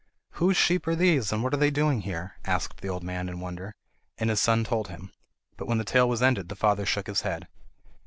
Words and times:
"Whose 0.31 0.57
sheep 0.57 0.87
are 0.87 0.95
these, 0.95 1.31
and 1.31 1.43
what 1.43 1.53
are 1.53 1.57
they 1.57 1.69
doing 1.69 2.01
here?" 2.01 2.33
asked 2.43 2.81
the 2.81 2.87
old 2.89 3.03
man 3.03 3.29
in 3.29 3.39
wonder, 3.39 3.75
and 4.17 4.31
his 4.31 4.41
son 4.41 4.63
told 4.63 4.87
him. 4.87 5.11
But 5.57 5.67
when 5.67 5.77
the 5.77 5.83
tale 5.85 6.09
was 6.09 6.23
ended 6.23 6.49
the 6.49 6.55
father 6.55 6.87
shook 6.87 7.05
his 7.05 7.21
head. 7.21 7.47